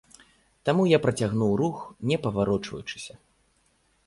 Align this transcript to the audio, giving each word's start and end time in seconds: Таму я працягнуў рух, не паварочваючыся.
Таму 0.69 0.85
я 0.91 0.99
працягнуў 1.05 1.53
рух, 1.61 1.77
не 2.13 2.17
паварочваючыся. 2.25 3.13